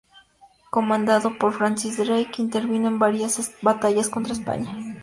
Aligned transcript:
Comandado 0.71 1.37
por 1.37 1.53
Francis 1.53 1.97
Drake 1.97 2.41
intervino 2.41 2.87
en 2.87 2.97
varias 2.97 3.51
batallas 3.61 4.09
contra 4.09 4.33
España. 4.33 4.75